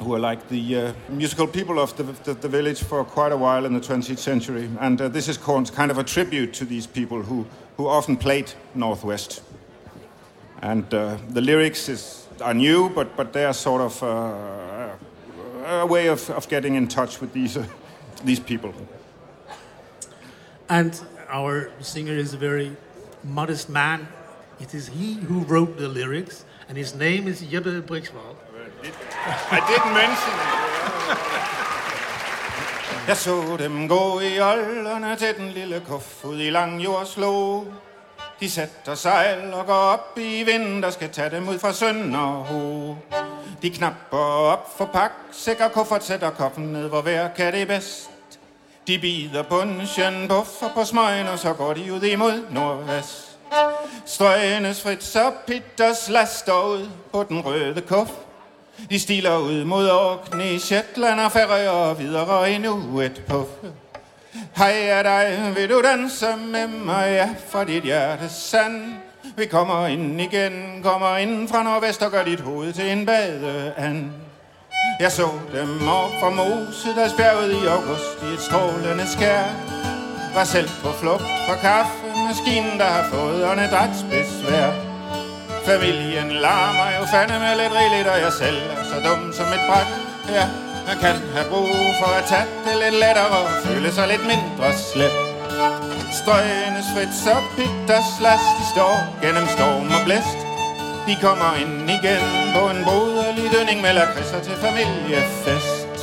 who 0.00 0.14
are 0.14 0.30
like 0.30 0.48
the 0.48 0.76
uh, 0.76 0.92
musical 1.08 1.46
people 1.46 1.78
of 1.78 1.96
the, 1.96 2.02
the, 2.24 2.34
the, 2.34 2.48
village 2.48 2.82
for 2.82 3.04
quite 3.04 3.30
a 3.32 3.36
while 3.36 3.66
in 3.66 3.72
the 3.72 3.80
20th 3.80 4.18
century. 4.18 4.68
And 4.80 5.00
uh, 5.00 5.08
this 5.08 5.28
is 5.28 5.38
called 5.38 5.72
kind 5.72 5.92
of 5.92 5.98
a 5.98 6.04
tribute 6.04 6.52
to 6.54 6.64
these 6.64 6.88
people 6.88 7.22
who 7.22 7.46
who 7.76 7.86
often 7.86 8.16
played 8.16 8.52
Northwest. 8.74 9.42
And 10.62 10.92
uh, 10.92 11.18
the 11.28 11.40
lyrics 11.40 11.88
is, 11.88 12.26
are 12.40 12.54
new, 12.54 12.88
but, 12.90 13.16
but 13.16 13.32
they 13.32 13.44
are 13.44 13.54
sort 13.54 13.82
of 13.82 14.02
uh, 14.02 14.88
a 15.66 15.86
way 15.86 16.08
of, 16.08 16.30
of 16.30 16.48
getting 16.48 16.74
in 16.74 16.88
touch 16.88 17.20
with 17.20 17.32
these, 17.32 17.56
uh, 17.56 17.66
these 18.24 18.40
people. 18.40 18.72
And 20.68 21.00
our 21.28 21.70
singer 21.80 22.14
is 22.14 22.34
a 22.34 22.38
very 22.38 22.76
modest 23.22 23.68
man. 23.68 24.08
It 24.58 24.74
is 24.74 24.88
he 24.88 25.14
who 25.14 25.40
wrote 25.40 25.76
the 25.76 25.88
lyrics, 25.88 26.44
and 26.68 26.78
his 26.78 26.94
name 26.94 27.28
is 27.28 27.42
Jeppe 27.42 27.82
Brixvold. 27.82 28.36
I 29.50 29.60
didn't 29.68 29.94
mention 29.94 30.72
it. 30.72 30.75
Jeg 33.08 33.16
så 33.16 33.56
dem 33.58 33.88
gå 33.88 34.20
i 34.20 34.40
ålderne 34.40 35.16
til 35.16 35.36
den 35.36 35.48
lille 35.48 35.82
kuff 35.88 36.24
ud 36.24 36.40
i 36.40 36.50
lang 36.50 36.84
jordslå. 36.84 37.64
De 38.40 38.50
sætter 38.50 38.94
sejl 38.94 39.54
og 39.54 39.66
går 39.66 39.74
op 39.74 40.18
i 40.18 40.42
vinden, 40.42 40.82
der 40.82 40.90
skal 40.90 41.10
tage 41.10 41.30
dem 41.30 41.48
ud 41.48 41.58
fra 41.58 41.72
Sønderho. 41.72 42.94
De 43.62 43.70
knapper 43.70 44.18
op 44.18 44.78
for 44.78 44.84
pak, 44.84 45.12
sikker 45.32 45.68
kuffert, 45.68 46.04
sætter 46.04 46.30
koppen 46.30 46.64
ned, 46.64 46.88
hvor 46.88 47.00
hver 47.00 47.28
kan 47.28 47.52
det 47.52 47.68
bedst. 47.68 48.10
De 48.86 48.98
bider 48.98 49.42
bunchen, 49.42 50.28
buffer 50.28 50.68
på 50.74 50.84
smøgen, 50.84 51.26
og 51.26 51.38
så 51.38 51.52
går 51.52 51.74
de 51.74 51.92
ud 51.92 52.02
imod 52.02 52.46
nordvest. 52.50 53.38
Strøgenes 54.06 54.82
frit, 54.82 55.04
så 55.04 55.32
Pitters 55.46 56.08
laster 56.08 56.64
ud 56.64 56.88
på 57.12 57.22
den 57.22 57.40
røde 57.40 57.80
kuff. 57.80 58.10
De 58.90 58.98
stiler 58.98 59.38
ud 59.38 59.64
mod 59.64 59.90
Orkney, 59.90 60.58
Shetland 60.58 61.20
og 61.20 61.32
Færøer 61.32 61.70
og 61.70 61.98
videre 61.98 62.50
endnu 62.50 63.00
et 63.00 63.22
puff. 63.28 63.48
Hej 64.56 64.74
er 64.88 65.02
dig, 65.02 65.52
vil 65.56 65.70
du 65.70 65.82
danse 65.82 66.26
med 66.52 66.66
mig, 66.66 67.06
ja, 67.10 67.28
for 67.48 67.64
dit 67.64 67.82
hjerte 67.82 68.28
sand. 68.28 68.92
Vi 69.36 69.46
kommer 69.46 69.86
ind 69.86 70.20
igen, 70.20 70.80
kommer 70.82 71.16
ind 71.16 71.48
fra 71.48 71.62
nordvest 71.62 72.02
og 72.02 72.10
gør 72.10 72.24
dit 72.24 72.40
hoved 72.40 72.72
til 72.72 72.90
en 72.90 73.06
badeand. 73.06 74.10
Jeg 75.00 75.12
så 75.12 75.28
dem 75.52 75.88
op 75.88 76.10
fra 76.20 76.30
Mose, 76.30 76.88
der 76.96 77.08
spjerget 77.08 77.52
i 77.52 77.66
august 77.66 78.22
i 78.22 78.34
et 78.34 78.40
strålende 78.40 79.06
skær. 79.06 79.44
Var 80.34 80.44
selv 80.44 80.68
på 80.68 80.92
flugt 80.92 81.22
fra 81.48 81.56
kaffemaskinen, 81.56 82.78
der 82.78 82.84
har 82.84 83.10
fået 83.12 83.44
åndedrætsbesvær. 83.44 84.85
Familien 85.66 86.30
larmer 86.46 86.88
jo 86.98 87.02
fandme 87.12 87.50
lidt 87.60 87.72
rigeligt, 87.78 88.08
og 88.12 88.18
jeg 88.24 88.32
selv 88.42 88.58
er 88.76 88.84
så 88.90 88.96
dum 89.06 89.22
som 89.38 89.48
et 89.56 89.62
bræt. 89.68 89.90
Ja, 90.36 90.46
man 90.88 90.96
kan 91.04 91.16
have 91.34 91.48
brug 91.52 91.68
for 92.00 92.10
at 92.18 92.24
tage 92.32 92.48
det 92.66 92.76
lidt 92.82 92.96
lettere 93.04 93.36
og 93.40 93.48
føle 93.64 93.90
sig 93.96 94.06
lidt 94.08 94.24
mindre 94.32 94.68
slet. 94.90 95.16
Strøgenes 96.20 96.88
frit 96.94 97.14
så 97.24 97.34
Pitters 97.56 98.10
last, 98.26 98.48
de 98.58 98.64
står 98.74 98.94
gennem 99.22 99.46
storm 99.56 99.88
og 99.96 100.02
blæst. 100.06 100.40
De 101.08 101.14
kommer 101.26 101.50
ind 101.62 101.90
igen 101.98 102.24
på 102.56 102.62
en 102.72 102.80
broderlig 102.86 103.46
dønning 103.56 103.78
med 103.84 103.92
lakridser 103.98 104.40
til 104.46 104.56
familiefest. 104.66 105.98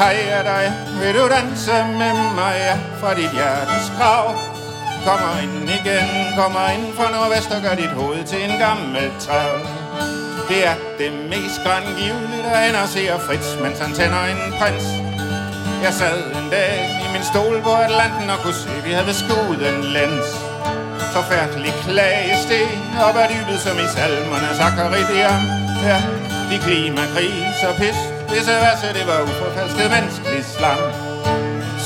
Hej 0.00 0.16
er 0.36 0.42
dig, 0.52 0.64
vil 1.00 1.14
du 1.18 1.24
danse 1.36 1.76
med 2.00 2.12
mig, 2.38 2.54
ja, 2.66 2.74
fra 3.00 3.10
dit 3.14 3.32
hjertes 3.38 3.86
krav? 3.96 4.49
Kommer 5.08 5.32
ind 5.42 5.70
igen, 5.78 6.08
kommer 6.36 6.64
ind 6.74 6.86
fra 6.96 7.06
nordvest 7.14 7.50
og 7.56 7.60
gør 7.62 7.74
dit 7.82 7.92
hoved 8.00 8.24
til 8.24 8.40
en 8.48 8.58
gammel 8.58 9.06
træv. 9.24 9.52
Det 10.48 10.60
er 10.70 10.76
det 10.98 11.12
mest 11.32 11.58
grangivlige, 11.66 12.42
der 12.46 12.60
ender 12.68 12.86
ser 12.86 13.18
Fritz, 13.26 13.48
mens 13.62 13.78
han 13.78 13.92
tænder 13.98 14.22
en 14.32 14.40
prins. 14.58 14.86
Jeg 15.84 15.92
sad 16.00 16.18
en 16.40 16.48
dag 16.50 16.74
i 17.04 17.06
min 17.14 17.24
stol 17.30 17.56
på 17.66 17.72
Atlanten 17.86 18.30
og 18.34 18.38
kunne 18.42 18.60
se, 18.64 18.72
vi 18.86 18.92
havde 18.98 19.14
skudt 19.22 19.62
en 19.70 19.80
lens. 19.96 20.28
Forfærdelig 21.16 21.74
klagesten 21.84 22.80
op 23.06 23.16
ad 23.22 23.28
dybet 23.32 23.58
som 23.64 23.76
i 23.84 23.86
salmerne 23.96 24.50
Zacharidiam. 24.58 25.42
Ja, 25.88 25.98
de 26.50 26.56
klimakriser, 26.64 27.72
pis, 27.80 27.98
pisse, 28.28 28.54
værse, 28.62 28.86
det 28.98 29.04
var 29.10 29.18
uforfalsket 29.28 29.90
menneskelig 29.94 30.44
slam. 30.44 31.09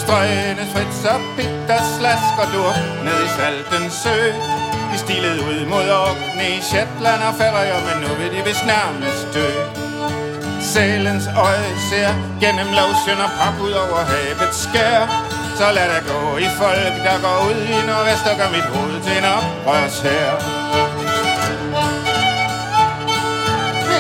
Strøgene 0.04 0.64
Fritz 0.72 1.04
og 1.12 1.20
Peter 1.36 1.80
slask 1.96 2.34
og 2.42 2.48
dur 2.54 2.72
ned 3.06 3.18
i 3.26 3.30
salten 3.36 3.84
sø. 4.02 4.18
De 4.90 4.96
stilede 5.04 5.40
ud 5.50 5.60
mod 5.72 5.86
Orkney, 6.04 6.54
Shetland 6.68 7.22
og 7.28 7.34
Færøer, 7.38 7.80
men 7.88 7.96
nu 8.02 8.10
vil 8.18 8.30
de 8.34 8.40
vist 8.48 8.66
nærmest 8.74 9.24
dø. 9.34 9.48
Sælens 10.72 11.26
øje 11.46 11.72
ser 11.90 12.10
gennem 12.42 12.68
lotion 12.80 13.20
og 13.26 13.30
pap 13.38 13.56
ud 13.66 13.74
over 13.84 14.00
havets 14.10 14.58
skær. 14.64 15.00
Så 15.58 15.66
lad 15.76 15.88
der 15.94 16.02
gå 16.12 16.20
i 16.46 16.48
folk, 16.60 16.94
der 17.06 17.16
går 17.24 17.38
ud 17.48 17.60
i 17.74 17.78
nordvest 17.88 18.26
og 18.30 18.36
gør 18.40 18.50
mit 18.56 18.68
hoved 18.74 18.96
til 19.04 19.14
en 19.20 19.26
oprørs 19.36 19.98
her. 20.06 20.28
Vi 23.88 23.98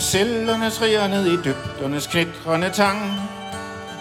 gennem 0.00 0.24
sildernes 0.26 0.82
riger 0.82 1.08
ned 1.08 1.26
i 1.26 1.36
dybdernes 1.36 2.06
knitrende 2.06 2.70
tang. 2.70 3.20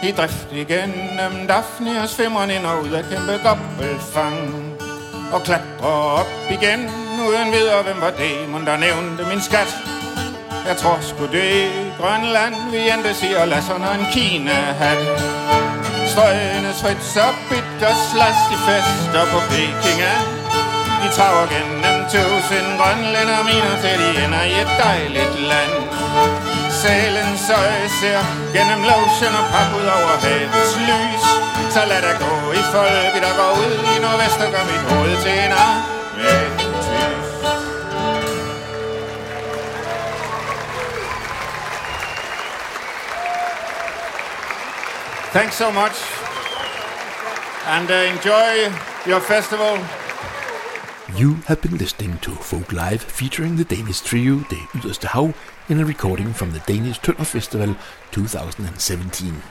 I 0.03 0.11
drift 0.11 0.47
igennem 0.51 1.47
Daphnias 1.47 2.15
femmeren 2.15 2.49
ind 2.49 2.65
og 2.65 2.83
ud 2.83 2.89
af 2.89 3.03
kæmpe 3.03 3.39
gobbelfang. 3.43 4.39
Og 5.33 5.43
klatrer 5.43 6.19
op 6.19 6.31
igen 6.49 6.79
uden 7.27 7.51
videre, 7.51 7.83
hvem 7.83 8.01
var 8.01 8.13
dæmon, 8.19 8.65
der 8.65 8.77
nævnte 8.77 9.25
min 9.25 9.41
skat. 9.41 9.71
Jeg 10.67 10.77
tror 10.77 10.97
sgu 11.01 11.23
det 11.31 11.71
Grønland, 11.99 12.55
vi 12.71 12.89
endte 12.89 13.13
siger 13.13 13.45
Lasserne 13.45 13.89
en 13.99 14.05
Kina-hat. 14.13 15.03
Strøgenes 16.11 16.81
Fritz 16.81 17.15
og 17.17 17.33
bitter 17.49 17.93
slast 18.11 18.43
de 18.51 18.57
fester 18.67 19.23
på 19.31 19.39
Pekinga. 19.49 20.38
Vi 21.03 21.07
traver 21.17 21.45
gennem 21.53 21.97
tusind 22.13 22.67
grønlænder 22.79 23.39
miner 23.49 23.75
til 23.83 23.95
de 24.01 24.09
ender 24.23 24.43
i 24.51 24.53
et 24.63 24.71
dejligt 24.83 25.35
land. 25.51 25.73
Salen 26.81 27.31
øje 27.57 27.89
ser 27.99 28.21
gennem 28.55 28.81
lotion 28.89 29.35
og 29.41 29.45
pap 29.51 29.69
ud 29.79 29.87
over 29.97 30.15
havets 30.23 30.73
lys. 30.89 31.23
Så 31.73 31.81
lad 31.91 32.01
der 32.01 32.15
gå 32.25 32.51
i 32.51 32.61
folket, 32.73 33.21
der 33.25 33.33
går 33.39 33.51
ud 33.63 33.73
i 33.93 33.95
nordvest 34.03 34.39
og 34.45 34.51
gør 34.53 34.65
mit 34.71 34.83
hoved 34.91 35.15
til 35.23 35.33
en. 35.43 35.53
Thanks 45.35 45.55
so 45.55 45.71
much. 45.71 45.97
And 47.67 47.89
uh, 47.89 48.13
enjoy 48.13 48.53
your 49.07 49.19
festival. 49.19 49.77
You 51.17 51.35
have 51.47 51.61
been 51.61 51.77
listening 51.77 52.17
to 52.19 52.31
Folk 52.31 52.71
Live 52.71 53.01
featuring 53.01 53.55
the 53.55 53.63
Danish 53.63 54.01
trio 54.01 54.43
Det 54.49 54.59
Yderste 54.73 55.07
Hav 55.07 55.33
in 55.67 55.79
a 55.79 55.85
recording 55.85 56.33
from 56.33 56.51
the 56.51 56.61
Danish 56.67 56.99
Tønder 56.99 57.23
Festival 57.23 57.75
2017. 58.11 59.41